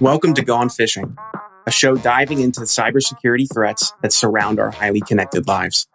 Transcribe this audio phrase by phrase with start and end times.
[0.00, 1.16] Welcome to Gone Phishing,
[1.66, 5.88] a show diving into the cybersecurity threats that surround our highly connected lives.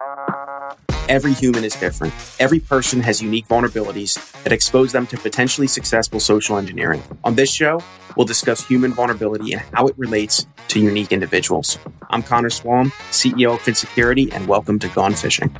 [1.08, 2.12] Every human is different.
[2.38, 7.02] Every person has unique vulnerabilities that expose them to potentially successful social engineering.
[7.24, 7.80] On this show,
[8.14, 11.78] we'll discuss human vulnerability and how it relates to unique individuals.
[12.10, 15.50] I'm Connor Swalm, CEO of Phin Security, and welcome to Gone Phishing.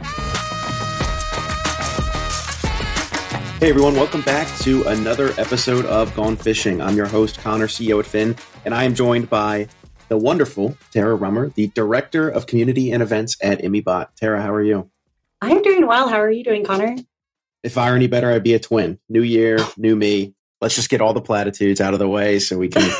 [3.65, 6.85] Hey everyone, welcome back to another episode of Gone Phishing.
[6.85, 8.37] I'm your host, Connor, CEO at Phin,
[8.67, 9.69] and I am joined by
[10.09, 14.09] the wonderful Tara Rummer, the Director of Community and Events at ImmyBot.
[14.16, 14.91] Tara, how are you?
[15.41, 16.09] I'm doing well.
[16.11, 16.95] How are you doing, Connor?
[17.62, 18.98] If I were any better, I'd be a twin.
[19.09, 20.35] New year, new me.
[20.60, 22.83] Let's just get all the platitudes out of the way so we can.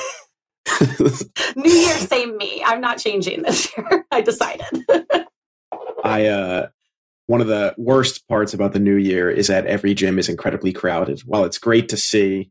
[1.57, 2.63] new year, same me.
[2.65, 4.07] I'm not changing this year.
[4.11, 4.67] I decided.
[6.03, 6.69] I uh
[7.27, 10.73] one of the worst parts about the new year is that every gym is incredibly
[10.73, 11.21] crowded.
[11.21, 12.51] While it's great to see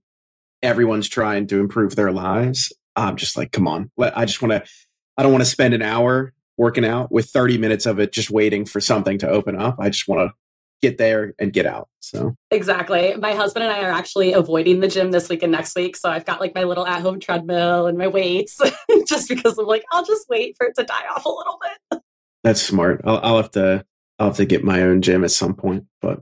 [0.62, 3.92] everyone's trying to improve their lives, I'm just like, come on.
[4.00, 4.70] I just want to,
[5.18, 8.32] I don't want to spend an hour working out with 30 minutes of it just
[8.32, 9.76] waiting for something to open up.
[9.80, 10.34] I just want to
[10.82, 11.88] get there and get out.
[12.02, 13.16] So exactly.
[13.16, 15.96] My husband and I are actually avoiding the gym this week and next week.
[15.96, 18.60] So I've got like my little at home treadmill and my weights
[19.08, 22.02] just because I'm like, I'll just wait for it to die off a little bit.
[22.44, 23.02] That's smart.
[23.06, 23.86] I'll, I'll have to
[24.24, 26.22] I'll have to get my own gym at some point, but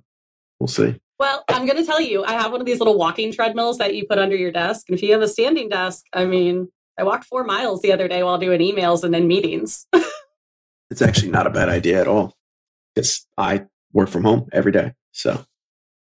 [0.60, 1.00] we'll see.
[1.20, 3.94] Well, I'm going to tell you, I have one of these little walking treadmills that
[3.94, 4.90] you put under your desk.
[4.90, 8.08] And if you have a standing desk, I mean, I walked four miles the other
[8.08, 9.86] day while doing emails and then meetings.
[10.90, 12.36] it's actually not a bad idea at all
[12.96, 14.96] because I work from home every day.
[15.12, 15.46] So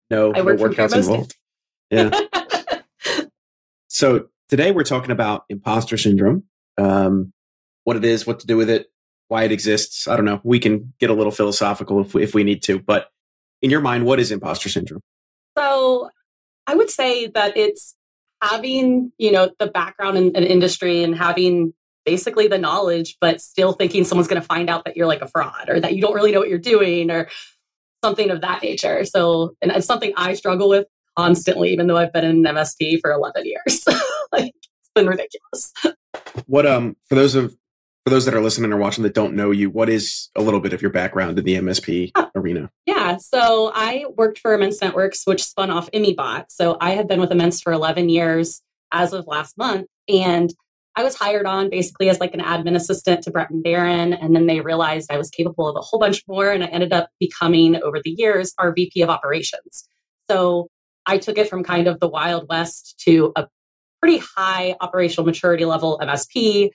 [0.08, 1.36] no, no workouts involved.
[1.90, 2.18] Yeah.
[3.88, 6.44] so today we're talking about imposter syndrome,
[6.78, 7.34] um,
[7.84, 8.86] what it is, what to do with it,
[9.28, 10.06] why it exists.
[10.08, 10.40] I don't know.
[10.44, 13.08] We can get a little philosophical if we, if we need to, but
[13.60, 15.00] in your mind, what is imposter syndrome?
[15.56, 16.10] So
[16.66, 17.94] I would say that it's
[18.42, 21.72] having, you know, the background in an in industry and having
[22.04, 25.28] basically the knowledge, but still thinking someone's going to find out that you're like a
[25.28, 27.28] fraud or that you don't really know what you're doing or
[28.04, 29.04] something of that nature.
[29.04, 30.86] So, and it's something I struggle with
[31.16, 33.84] constantly, even though I've been in MSP for 11 years.
[34.32, 35.72] like, it's been ridiculous.
[36.46, 37.56] What, um, for those of
[38.04, 40.60] for those that are listening or watching that don't know you, what is a little
[40.60, 42.70] bit of your background in the MSP oh, arena?
[42.84, 46.46] Yeah, so I worked for Immense Networks, which spun off ImmyBot.
[46.48, 48.60] So I have been with Immense for 11 years
[48.92, 49.86] as of last month.
[50.08, 50.52] And
[50.96, 54.18] I was hired on basically as like an admin assistant to Brett and Darren.
[54.20, 56.50] And then they realized I was capable of a whole bunch more.
[56.50, 59.88] And I ended up becoming, over the years, our VP of operations.
[60.28, 60.68] So
[61.06, 63.46] I took it from kind of the Wild West to a
[64.00, 66.70] pretty high operational maturity level MSP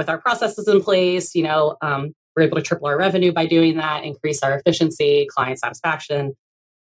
[0.00, 3.44] with our processes in place, you know, um, we're able to triple our revenue by
[3.44, 6.32] doing that, increase our efficiency, client satisfaction.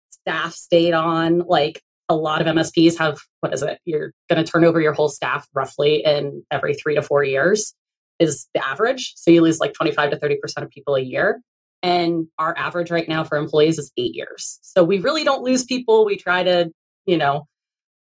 [0.09, 1.39] Staff stayed on.
[1.39, 3.79] Like a lot of MSPs have, what is it?
[3.85, 7.73] You're going to turn over your whole staff roughly in every three to four years,
[8.19, 9.13] is the average.
[9.15, 11.39] So you lose like 25 to 30% of people a year.
[11.81, 14.59] And our average right now for employees is eight years.
[14.61, 16.03] So we really don't lose people.
[16.03, 16.69] We try to,
[17.05, 17.47] you know,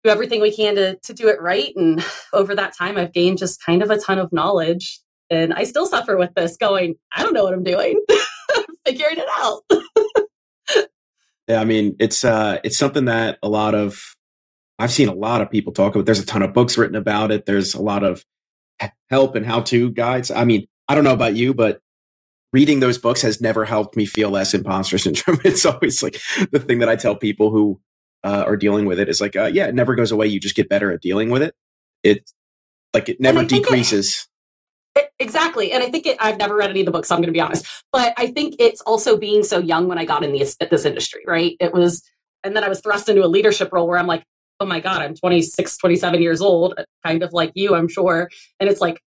[0.04, 1.74] do everything we can to, to do it right.
[1.76, 2.04] And
[2.34, 5.00] over that time, I've gained just kind of a ton of knowledge.
[5.30, 8.04] And I still suffer with this going, I don't know what I'm doing,
[8.86, 9.62] figuring it out.
[11.48, 14.16] yeah, I mean, it's uh it's something that a lot of
[14.78, 16.06] I've seen a lot of people talk about.
[16.06, 17.46] There's a ton of books written about it.
[17.46, 18.26] There's a lot of
[19.10, 20.32] help and how-to guides.
[20.32, 21.82] I mean, I don't know about you, but
[22.52, 25.40] reading those books has never helped me feel less imposter syndrome.
[25.46, 26.20] It's always like
[26.52, 27.80] the thing that I tell people who
[28.24, 30.28] uh, are dealing with it is like, uh, yeah, it never goes away.
[30.28, 31.56] You just get better at dealing with it.
[32.04, 32.32] It
[32.94, 34.28] like it never decreases.
[34.96, 37.08] It, exactly, and I think it, I've never read any of the books.
[37.08, 39.98] So I'm going to be honest, but I think it's also being so young when
[39.98, 41.22] I got in this this industry.
[41.26, 42.04] Right, it was,
[42.44, 44.24] and then I was thrust into a leadership role where I'm like,
[44.60, 46.74] oh my god, I'm 26, 27 years old,
[47.06, 48.30] kind of like you, I'm sure,
[48.60, 49.02] and it's like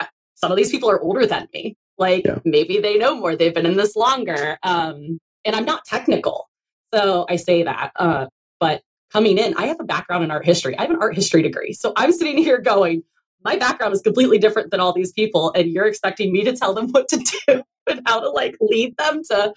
[0.00, 1.76] uh, some of these people are older than me.
[1.98, 2.38] Like yeah.
[2.44, 3.36] maybe they know more.
[3.36, 4.58] They've been in this longer.
[4.62, 6.48] Um, and I'm not technical.
[6.94, 7.92] So I say that.
[7.96, 8.26] Uh,
[8.60, 8.82] but
[9.12, 10.76] coming in, I have a background in art history.
[10.76, 11.72] I have an art history degree.
[11.72, 13.02] So I'm sitting here going,
[13.44, 15.52] my background is completely different than all these people.
[15.54, 18.96] And you're expecting me to tell them what to do and how to like lead
[18.96, 19.52] them to,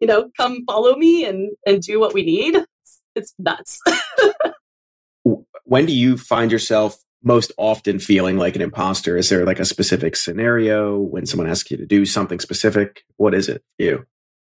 [0.00, 2.56] you know, come follow me and, and do what we need.
[3.14, 3.80] It's, nuts.
[5.64, 9.16] when do you find yourself most often feeling like an imposter?
[9.16, 13.04] Is there like a specific scenario when someone asks you to do something specific?
[13.16, 14.04] What is it you?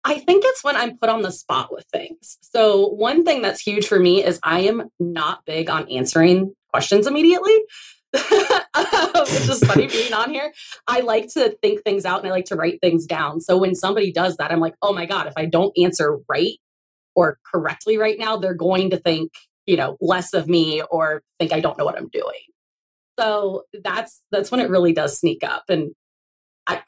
[0.07, 2.37] I think it's when I'm put on the spot with things.
[2.41, 7.07] So, one thing that's huge for me is I am not big on answering questions
[7.07, 7.59] immediately.
[8.75, 10.51] Um, Which is funny being on here.
[10.85, 13.39] I like to think things out and I like to write things down.
[13.39, 16.57] So when somebody does that, I'm like, oh my God, if I don't answer right
[17.15, 19.31] or correctly right now, they're going to think,
[19.65, 22.41] you know, less of me or think I don't know what I'm doing.
[23.17, 25.63] So that's that's when it really does sneak up.
[25.69, 25.91] And
[26.67, 26.81] I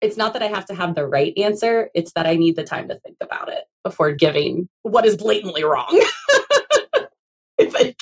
[0.00, 2.64] it's not that I have to have the right answer, it's that I need the
[2.64, 6.02] time to think about it before giving what is blatantly wrong.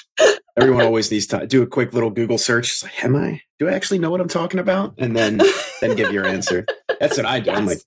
[0.56, 2.70] Everyone always needs to do a quick little Google search.
[2.70, 3.42] It's like, am I?
[3.58, 4.94] Do I actually know what I'm talking about?
[4.98, 5.40] And then
[5.80, 6.66] then give your answer.
[7.00, 7.50] That's what I do.
[7.50, 7.58] Yes.
[7.58, 7.80] I'm like,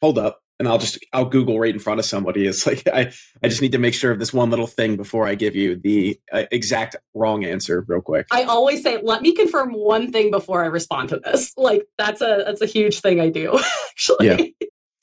[0.00, 2.46] hold up, and I'll just I'll Google right in front of somebody.
[2.46, 3.12] It's like I
[3.42, 5.74] I just need to make sure of this one little thing before I give you
[5.74, 8.28] the uh, exact wrong answer real quick.
[8.30, 11.52] I always say, let me confirm one thing before I respond to this.
[11.62, 13.58] Like that's a that's a huge thing I do.
[13.90, 14.54] Actually.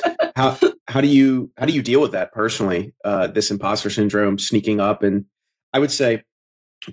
[0.04, 0.14] Yeah.
[0.36, 0.58] how
[0.88, 2.94] how do you how do you deal with that personally?
[3.04, 5.26] Uh, this imposter syndrome sneaking up, and
[5.74, 6.24] I would say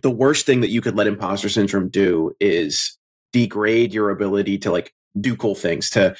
[0.02, 2.96] the worst thing that you could let imposter syndrome do is
[3.32, 6.14] degrade your ability to like do cool things to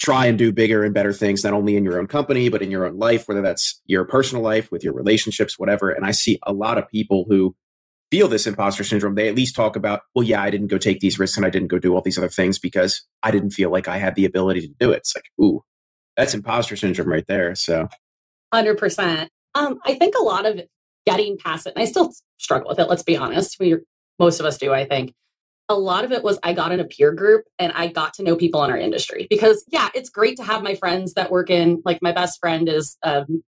[0.00, 2.70] try and do bigger and better things not only in your own company but in
[2.70, 6.38] your own life whether that's your personal life with your relationships whatever and i see
[6.44, 7.54] a lot of people who
[8.10, 11.00] feel this imposter syndrome they at least talk about well yeah i didn't go take
[11.00, 13.70] these risks and i didn't go do all these other things because i didn't feel
[13.70, 15.62] like i had the ability to do it it's like ooh
[16.16, 17.88] that's imposter syndrome right there so
[18.54, 20.60] 100% um, i think a lot of
[21.06, 21.72] getting past it.
[21.74, 23.56] And I still struggle with it, let's be honest.
[23.58, 23.76] We
[24.18, 25.14] most of us do, I think.
[25.68, 28.22] A lot of it was I got in a peer group and I got to
[28.22, 31.50] know people in our industry because yeah, it's great to have my friends that work
[31.50, 33.42] in like my best friend is um,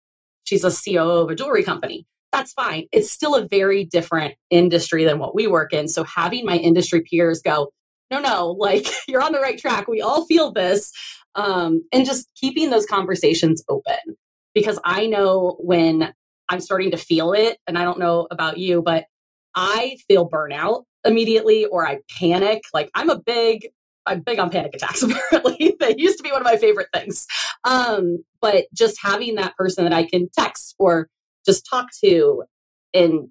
[0.45, 2.07] she's a CEO of a jewelry company.
[2.33, 2.87] That's fine.
[2.93, 5.89] It's still a very different industry than what we work in.
[5.89, 7.73] So having my industry peers go,
[8.11, 9.89] no, no, like you're on the right track.
[9.89, 10.93] We all feel this.
[11.35, 14.17] Um, and just keeping those conversations open
[14.55, 16.13] because I know when
[16.49, 17.59] I'm starting to feel it.
[17.67, 19.07] And I don't know about you, but
[19.55, 22.63] I feel burnout immediately or I panic.
[22.73, 23.69] Like I'm a big,
[24.07, 25.77] I'm big on panic attacks, apparently.
[25.81, 27.27] they used to be one of my favorite things.
[27.65, 31.09] Um, but just having that person that I can text or
[31.47, 32.45] just talk to
[32.93, 33.29] and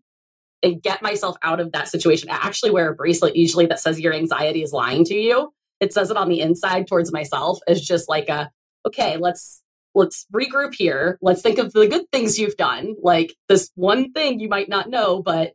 [0.61, 2.29] and get myself out of that situation.
[2.29, 5.51] I actually wear a bracelet usually that says your anxiety is lying to you.
[5.81, 8.49] It says it on the inside towards myself as just like a
[8.87, 9.61] okay, let's
[9.93, 11.17] let's regroup here.
[11.21, 14.89] Let's think of the good things you've done, like this one thing you might not
[14.89, 15.53] know, but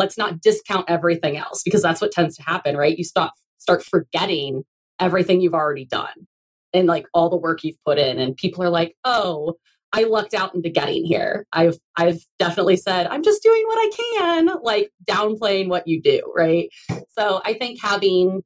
[0.00, 2.96] let's not discount everything else because that's what tends to happen, right?
[2.96, 4.64] You stop start forgetting
[4.98, 6.26] everything you've already done
[6.72, 9.54] and like all the work you've put in and people are like, "Oh,
[9.92, 13.90] I lucked out into getting here." I've I've definitely said, "I'm just doing what I
[14.18, 16.70] can," like downplaying what you do, right?
[17.10, 18.42] So, I think having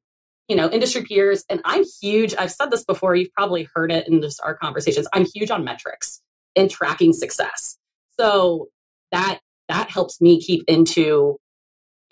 [0.48, 1.44] you know, industry peers.
[1.48, 2.34] And I'm huge.
[2.38, 3.14] I've said this before.
[3.14, 5.08] You've probably heard it in just our conversations.
[5.12, 6.20] I'm huge on metrics
[6.54, 7.78] and tracking success.
[8.18, 8.68] So
[9.10, 11.38] that that helps me keep into,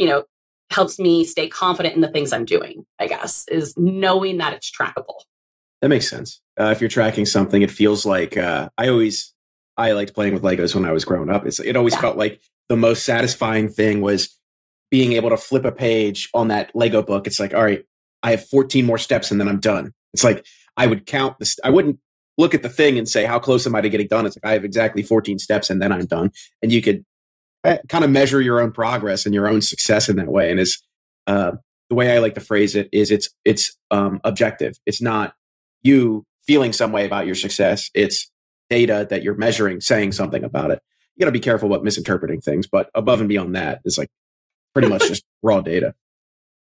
[0.03, 0.25] you know,
[0.73, 2.85] helps me stay confident in the things I'm doing.
[2.99, 5.21] I guess is knowing that it's trackable.
[5.81, 6.41] That makes sense.
[6.59, 9.33] Uh, if you're tracking something, it feels like uh, I always
[9.77, 11.47] I liked playing with Legos when I was growing up.
[11.47, 12.01] It's, it always yeah.
[12.01, 14.37] felt like the most satisfying thing was
[14.91, 17.29] being able to flip a page on that Lego book.
[17.29, 17.85] It's like, all right,
[18.25, 19.93] I have 14 more steps and then I'm done.
[20.13, 20.45] It's like
[20.77, 21.59] I would count this.
[21.63, 22.01] I wouldn't
[22.39, 24.27] look at the thing and say, how close am I to getting done?
[24.27, 26.33] It's like I have exactly 14 steps and then I'm done.
[26.61, 27.05] And you could
[27.63, 30.51] kind of measure your own progress and your own success in that way.
[30.51, 30.83] And it's
[31.27, 31.53] uh,
[31.89, 34.79] the way I like to phrase it is it's it's um, objective.
[34.87, 35.35] It's not
[35.83, 37.91] you feeling some way about your success.
[37.95, 38.31] It's
[38.69, 40.81] data that you're measuring, saying something about it.
[41.15, 44.09] You got to be careful about misinterpreting things, but above and beyond that, it's like
[44.73, 45.95] pretty much just raw data.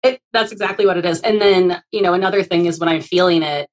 [0.02, 1.20] It, that's exactly what it is.
[1.20, 3.68] And then, you know, another thing is when I'm feeling it,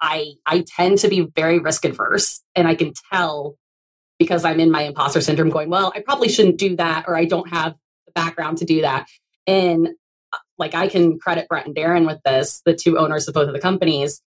[0.00, 3.56] I I tend to be very risk adverse and I can tell
[4.18, 7.24] because I'm in my imposter syndrome going, well, I probably shouldn't do that or I
[7.24, 7.74] don't have
[8.06, 9.06] the background to do that.
[9.46, 9.88] And
[10.32, 13.48] uh, like I can credit Brett and Darren with this, the two owners of both
[13.48, 14.22] of the companies.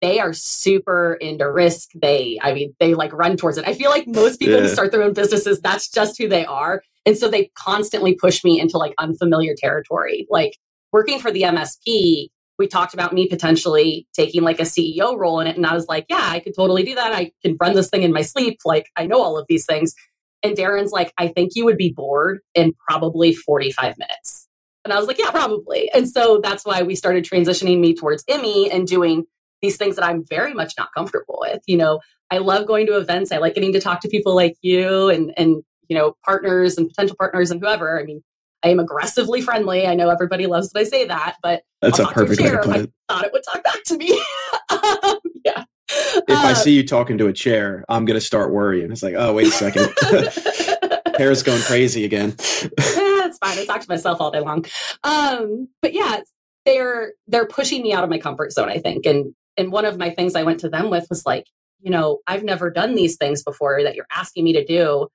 [0.00, 1.88] They are super into risk.
[2.00, 3.66] They, I mean, they like run towards it.
[3.66, 4.62] I feel like most people yeah.
[4.62, 6.82] who start their own businesses, that's just who they are.
[7.04, 10.26] And so they constantly push me into like unfamiliar territory.
[10.30, 10.56] Like
[10.92, 15.46] working for the MSP, we talked about me potentially taking like a CEO role in
[15.46, 15.56] it.
[15.56, 17.12] And I was like, yeah, I could totally do that.
[17.12, 18.58] I can run this thing in my sleep.
[18.64, 19.94] Like, I know all of these things.
[20.42, 24.48] And Darren's like, I think you would be bored in probably 45 minutes.
[24.84, 25.90] And I was like, yeah, probably.
[25.92, 29.24] And so that's why we started transitioning me towards Immy and doing
[29.60, 31.60] these things that I'm very much not comfortable with.
[31.66, 32.00] You know,
[32.30, 33.32] I love going to events.
[33.32, 36.88] I like getting to talk to people like you and, and, you know, partners and
[36.88, 38.00] potential partners and whoever.
[38.00, 38.22] I mean,
[38.62, 39.86] I am aggressively friendly.
[39.86, 42.58] I know everybody loves that I say that, but that's I'll a perfect way to
[42.58, 42.92] put it.
[43.08, 44.12] I thought it would talk back to me.
[44.70, 45.64] um, yeah.
[45.90, 48.90] If I uh, see you talking to a chair, I'm going to start worrying.
[48.92, 49.94] It's like, oh, wait a second.
[51.18, 52.30] Hair's going crazy again.
[52.76, 53.58] That's fine.
[53.58, 54.64] I talk to myself all day long.
[55.04, 56.20] Um, but yeah,
[56.64, 59.06] they're they're pushing me out of my comfort zone, I think.
[59.06, 61.46] And and one of my things I went to them with was like,
[61.80, 65.08] you know, I've never done these things before that you're asking me to do.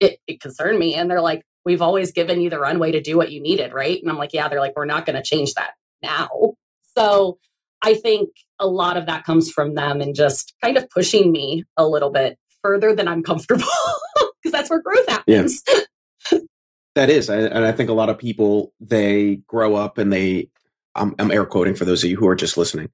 [0.00, 0.94] It, it concerned me.
[0.94, 4.00] And they're like, we've always given you the runway to do what you needed, right?
[4.00, 6.54] And I'm like, yeah, they're like, we're not going to change that now.
[6.96, 7.38] So
[7.82, 11.64] I think a lot of that comes from them and just kind of pushing me
[11.76, 13.64] a little bit further than I'm comfortable
[14.14, 15.62] because that's where growth happens.
[15.68, 16.38] Yeah.
[16.94, 17.30] that is.
[17.30, 20.48] And I think a lot of people, they grow up and they,
[20.94, 22.90] I'm, I'm air quoting for those of you who are just listening.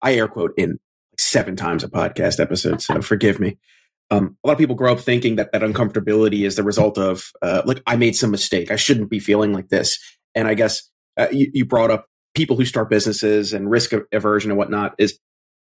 [0.00, 0.78] I air quote in
[1.18, 3.58] seven times a podcast episode, so forgive me.
[4.10, 7.32] Um, a lot of people grow up thinking that that uncomfortability is the result of
[7.42, 8.70] uh, like I made some mistake.
[8.70, 9.98] I shouldn't be feeling like this.
[10.34, 14.50] And I guess uh, you, you brought up people who start businesses and risk aversion
[14.50, 14.94] and whatnot.
[14.98, 15.18] Is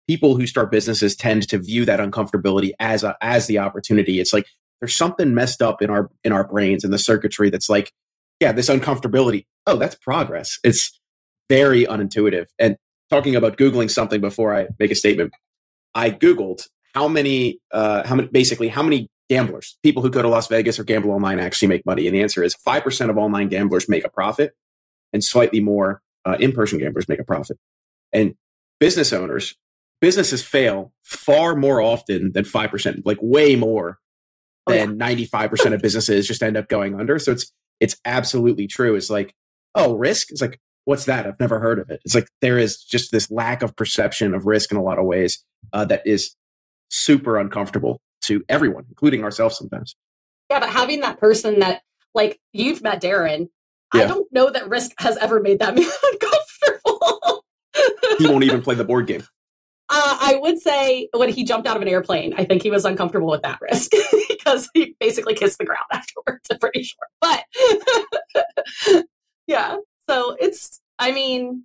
[0.08, 4.18] people who start businesses tend to view that uncomfortability as a, as the opportunity.
[4.18, 4.46] It's like
[4.80, 7.92] there's something messed up in our in our brains and the circuitry that's like,
[8.40, 9.46] yeah, this uncomfortability.
[9.66, 10.58] Oh, that's progress.
[10.64, 10.98] It's
[11.48, 12.46] very unintuitive.
[12.58, 12.76] And
[13.10, 15.32] talking about googling something before I make a statement,
[15.94, 20.28] I googled how many uh, how many basically how many gamblers, people who go to
[20.28, 22.06] Las Vegas or gamble online, actually make money.
[22.06, 24.52] And the answer is five percent of online gamblers make a profit,
[25.12, 27.58] and slightly more uh, in-person gamblers make a profit.
[28.12, 28.34] And
[28.80, 29.54] business owners,
[30.00, 33.98] businesses fail far more often than five percent, like way more
[34.66, 37.18] oh, than ninety-five percent of businesses just end up going under.
[37.18, 38.94] So it's it's absolutely true.
[38.96, 39.34] It's like,
[39.74, 40.32] oh, risk.
[40.32, 41.26] It's like, what's that?
[41.26, 42.00] I've never heard of it.
[42.04, 45.04] It's like there is just this lack of perception of risk in a lot of
[45.04, 46.34] ways uh, that is
[46.88, 49.96] super uncomfortable to everyone, including ourselves sometimes.
[50.50, 51.82] Yeah, but having that person that,
[52.14, 53.48] like, you've met Darren,
[53.94, 54.02] yeah.
[54.02, 57.44] I don't know that risk has ever made that man uncomfortable.
[58.18, 59.22] he won't even play the board game.
[59.90, 62.84] Uh, I would say when he jumped out of an airplane, I think he was
[62.84, 63.90] uncomfortable with that risk
[64.28, 66.46] because he basically kissed the ground afterwards.
[66.52, 67.06] I'm pretty sure.
[67.22, 67.44] But
[69.46, 70.82] yeah, so it's.
[70.98, 71.64] I mean,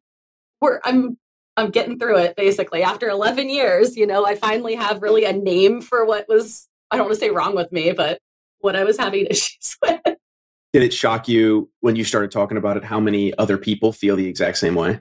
[0.62, 0.80] we're.
[0.86, 1.18] I'm
[1.56, 2.84] I'm getting through it basically.
[2.84, 6.98] After 11 years, you know, I finally have really a name for what was, I
[6.98, 8.20] don't want to say wrong with me, but
[8.60, 10.02] what I was having issues with.
[10.74, 14.16] Did it shock you when you started talking about it how many other people feel
[14.16, 15.00] the exact same way?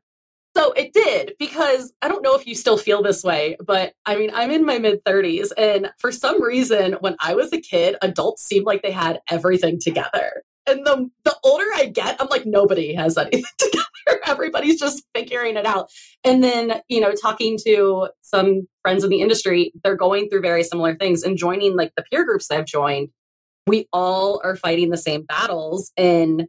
[0.54, 4.16] So it did because I don't know if you still feel this way, but I
[4.16, 5.50] mean, I'm in my mid 30s.
[5.56, 9.80] And for some reason, when I was a kid, adults seemed like they had everything
[9.80, 10.42] together.
[10.66, 13.84] And the, the older I get, I'm like, nobody has anything together.
[14.26, 15.90] Everybody's just figuring it out.
[16.24, 20.62] And then, you know, talking to some friends in the industry, they're going through very
[20.64, 23.08] similar things and joining like the peer groups I've joined.
[23.66, 26.46] We all are fighting the same battles and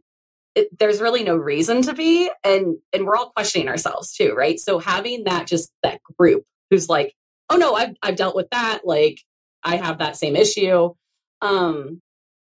[0.54, 4.58] it, there's really no reason to be and and we're all questioning ourselves too right
[4.58, 7.14] so having that just that group who's like
[7.50, 9.20] oh no i've i've dealt with that like
[9.62, 10.92] i have that same issue
[11.42, 12.00] um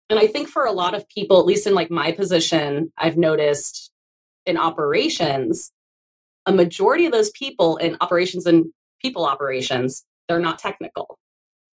[0.09, 3.17] and i think for a lot of people at least in like my position i've
[3.17, 3.91] noticed
[4.47, 5.71] in operations,
[6.45, 8.65] a majority of those people in operations and
[9.01, 11.17] people operations, they're not technical.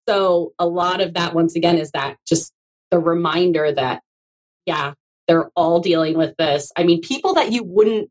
[0.07, 2.51] So a lot of that, once again, is that just
[2.91, 4.01] the reminder that,
[4.65, 4.93] yeah,
[5.27, 6.71] they're all dealing with this.
[6.75, 8.09] I mean, people that you wouldn't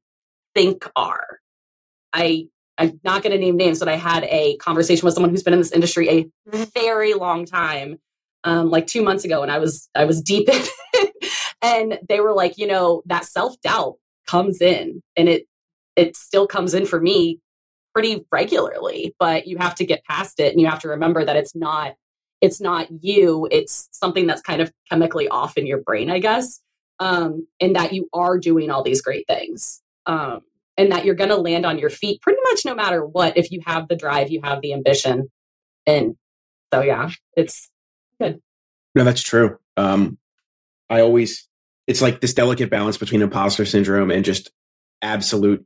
[0.54, 1.38] think are.
[2.12, 5.44] I I'm not going to name names, but I had a conversation with someone who's
[5.44, 6.28] been in this industry a
[6.74, 7.98] very long time,
[8.42, 10.60] um, like two months ago, and I was I was deep in,
[10.94, 11.32] it.
[11.62, 13.94] and they were like, you know, that self doubt
[14.26, 15.46] comes in and it
[15.96, 17.38] it still comes in for me
[17.92, 21.36] pretty regularly but you have to get past it and you have to remember that
[21.36, 21.94] it's not
[22.40, 26.60] it's not you it's something that's kind of chemically off in your brain i guess
[27.00, 30.40] um, and that you are doing all these great things um,
[30.76, 33.50] and that you're going to land on your feet pretty much no matter what if
[33.50, 35.28] you have the drive you have the ambition
[35.86, 36.16] and
[36.72, 37.68] so yeah it's
[38.20, 38.40] good.
[38.94, 40.18] No that's true um,
[40.90, 41.48] i always
[41.86, 44.50] it's like this delicate balance between imposter syndrome and just
[45.02, 45.64] absolute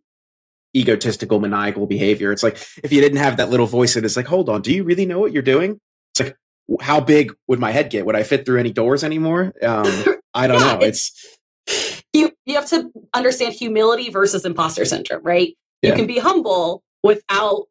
[0.77, 2.33] egotistical maniacal behavior.
[2.33, 4.73] It's like if you didn't have that little voice that is like hold on do
[4.73, 5.81] you really know what you're doing?
[6.13, 6.37] It's like
[6.81, 8.05] how big would my head get?
[8.07, 9.55] Would i fit through any doors anymore?
[9.63, 10.81] Um, i don't yeah, know.
[10.81, 15.57] it's, it's you you have to understand humility versus imposter syndrome right?
[15.83, 15.91] Yeah.
[15.91, 17.67] you can be humble without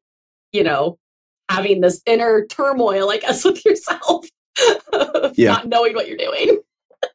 [0.52, 0.98] you know
[1.50, 4.26] having this inner turmoil i guess with yourself
[5.36, 5.54] yeah.
[5.54, 6.60] not knowing what you're doing.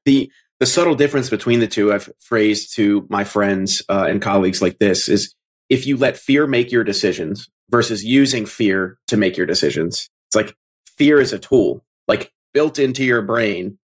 [0.04, 0.30] The
[0.62, 4.78] the subtle difference between the two I've phrased to my friends uh, and colleagues like
[4.78, 5.35] this is
[5.69, 10.09] if you let fear make your decisions versus using fear to make your decisions.
[10.28, 10.54] It's like
[10.97, 13.76] fear is a tool, like built into your brain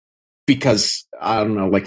[0.46, 1.86] because I don't know, like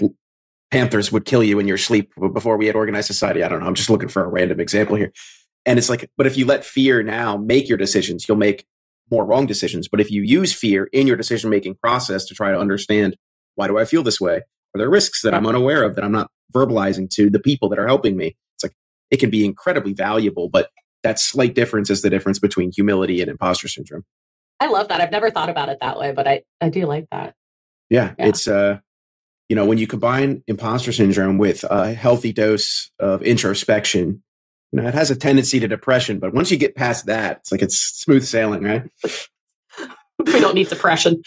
[0.72, 3.44] panthers would kill you in your sleep before we had organized society.
[3.44, 3.66] I don't know.
[3.66, 5.12] I'm just looking for a random example here.
[5.64, 8.66] And it's like, but if you let fear now make your decisions, you'll make
[9.08, 9.86] more wrong decisions.
[9.86, 13.16] But if you use fear in your decision making process to try to understand
[13.54, 14.40] why do I feel this way?
[14.74, 17.78] Are there risks that I'm unaware of that I'm not verbalizing to the people that
[17.78, 18.36] are helping me?
[18.56, 18.72] It's like
[19.10, 20.70] it can be incredibly valuable, but
[21.02, 24.04] that slight difference is the difference between humility and imposter syndrome.
[24.60, 25.00] I love that.
[25.00, 27.34] I've never thought about it that way, but I, I do like that.
[27.88, 28.26] Yeah, yeah.
[28.26, 28.78] it's uh
[29.50, 34.22] you know, when you combine imposter syndrome with a healthy dose of introspection,
[34.70, 36.20] you know, it has a tendency to depression.
[36.20, 38.84] But once you get past that, it's like it's smooth sailing, right?
[40.24, 41.20] we don't need depression.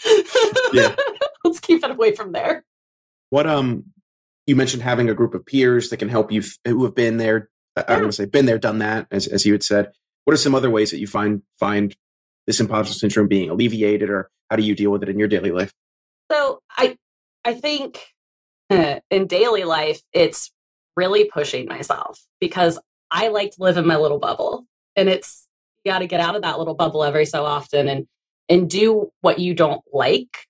[0.72, 0.96] Yeah.
[1.44, 2.64] Let's keep it away from there.
[3.34, 3.86] What um
[4.46, 7.50] you mentioned having a group of peers that can help you who have been there.
[7.76, 7.82] Yeah.
[7.88, 9.90] Going to say been there, done that, as as you had said.
[10.22, 11.96] What are some other ways that you find find
[12.46, 15.50] this imposter syndrome being alleviated, or how do you deal with it in your daily
[15.50, 15.72] life?
[16.30, 16.96] So I
[17.44, 17.98] I think
[18.70, 20.52] in daily life, it's
[20.96, 22.78] really pushing myself because
[23.10, 24.64] I like to live in my little bubble.
[24.94, 25.48] And it's
[25.84, 28.06] you got to get out of that little bubble every so often and
[28.48, 30.46] and do what you don't like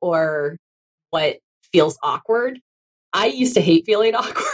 [0.00, 0.56] or
[1.10, 1.36] what
[1.72, 2.60] feels awkward.
[3.12, 4.44] I used to hate feeling awkward.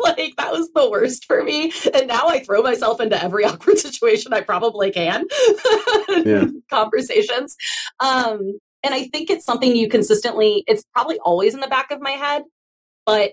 [0.00, 1.72] like that was the worst for me.
[1.92, 5.26] And now I throw myself into every awkward situation I probably can.
[6.24, 6.46] yeah.
[6.70, 7.56] Conversations.
[8.00, 12.00] Um, and I think it's something you consistently, it's probably always in the back of
[12.00, 12.44] my head,
[13.04, 13.32] but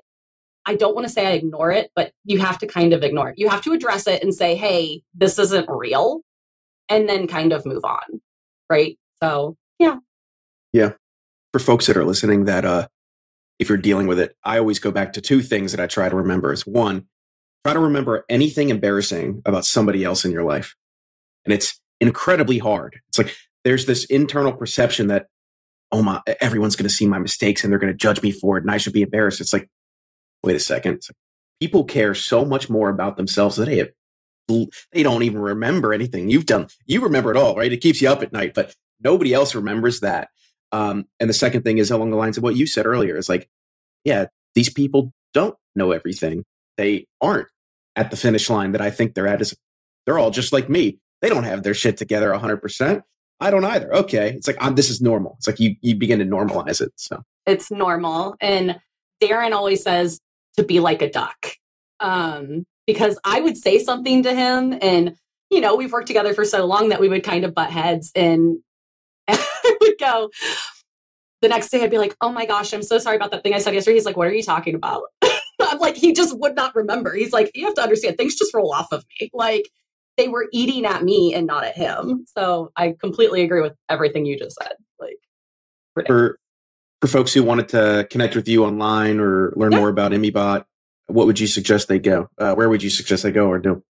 [0.65, 3.29] I don't want to say I ignore it, but you have to kind of ignore
[3.29, 3.37] it.
[3.37, 6.21] You have to address it and say, hey, this isn't real,
[6.89, 8.21] and then kind of move on.
[8.69, 8.97] Right.
[9.21, 9.97] So, yeah.
[10.71, 10.93] Yeah.
[11.51, 12.87] For folks that are listening, that uh,
[13.59, 16.09] if you're dealing with it, I always go back to two things that I try
[16.09, 17.05] to remember is one,
[17.63, 20.75] try to remember anything embarrassing about somebody else in your life.
[21.45, 22.99] And it's incredibly hard.
[23.09, 25.27] It's like there's this internal perception that
[25.93, 28.57] oh my, everyone's going to see my mistakes and they're going to judge me for
[28.57, 29.39] it and I should be embarrassed.
[29.39, 29.69] It's like,
[30.43, 31.03] wait a second.
[31.07, 31.15] Like,
[31.59, 33.89] people care so much more about themselves that they have,
[34.91, 36.67] they don't even remember anything you've done.
[36.85, 37.71] You remember it all, right?
[37.71, 40.29] It keeps you up at night, but nobody else remembers that.
[40.73, 43.15] Um, and the second thing is along the lines of what you said earlier.
[43.15, 43.47] is like,
[44.03, 44.25] yeah,
[44.55, 46.43] these people don't know everything.
[46.77, 47.47] They aren't
[47.95, 49.39] at the finish line that I think they're at.
[49.39, 49.55] Is
[50.05, 50.99] they're all just like me.
[51.21, 53.03] They don't have their shit together 100%.
[53.39, 53.93] I don't either.
[53.93, 54.31] Okay.
[54.31, 55.35] It's like, I'm, this is normal.
[55.37, 56.91] It's like you, you begin to normalize it.
[56.95, 58.35] So it's normal.
[58.41, 58.79] And
[59.21, 60.19] Darren always says
[60.57, 61.55] to be like a duck.
[61.99, 65.15] Um, because I would say something to him and,
[65.49, 68.11] you know, we've worked together for so long that we would kind of butt heads
[68.15, 68.59] and, and
[69.65, 70.29] I would go,
[71.41, 73.53] the next day I'd be like, oh my gosh, I'm so sorry about that thing
[73.53, 73.95] I said yesterday.
[73.95, 75.03] He's like, what are you talking about?
[75.61, 77.13] I'm like, he just would not remember.
[77.13, 79.29] He's like, you have to understand, things just roll off of me.
[79.33, 79.69] Like,
[80.17, 82.25] they were eating at me and not at him.
[82.37, 84.73] So I completely agree with everything you just said.
[84.99, 85.17] Like
[85.95, 86.37] for
[87.01, 89.79] for folks who wanted to connect with you online or learn yeah.
[89.79, 90.65] more about ImmyBot,
[91.07, 92.29] what would you suggest they go?
[92.37, 93.83] Uh, where would you suggest they go or do?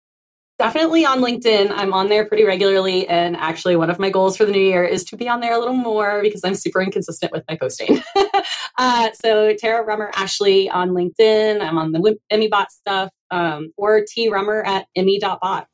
[0.60, 1.72] Definitely on LinkedIn.
[1.72, 3.08] I'm on there pretty regularly.
[3.08, 5.54] And actually, one of my goals for the new year is to be on there
[5.54, 8.02] a little more because I'm super inconsistent with my posting.
[8.78, 11.60] uh, so, Tara Rummer Ashley on LinkedIn.
[11.60, 15.68] I'm on the ImmyBot stuff um, or T Rummer at Immy.bot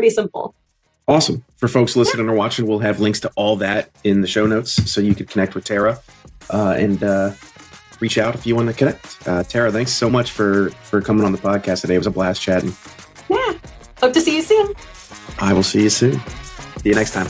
[0.00, 0.54] pretty simple.
[1.08, 1.44] Awesome.
[1.56, 4.90] For folks listening or watching, we'll have links to all that in the show notes
[4.90, 6.00] so you can connect with Tara
[6.50, 7.32] uh, and uh,
[8.00, 9.28] reach out if you want to connect.
[9.28, 11.96] Uh, Tara, thanks so much for for coming on the podcast today.
[11.96, 12.74] It was a blast chatting.
[14.00, 14.74] Hope to see you soon.
[15.38, 16.20] I will see you soon.
[16.78, 17.26] See you next time.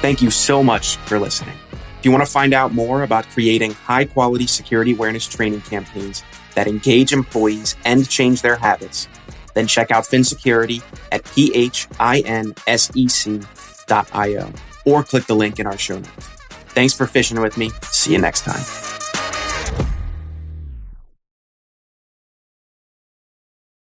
[0.00, 1.56] Thank you so much for listening.
[1.98, 6.22] If you want to find out more about creating high quality security awareness training campaigns
[6.54, 9.08] that engage employees and change their habits,
[9.54, 10.80] then check out Phin Security
[11.12, 11.72] at phinsec.io
[14.86, 16.28] or click the link in our show notes.
[16.68, 17.70] Thanks for fishing with me.
[17.90, 18.89] See you next time.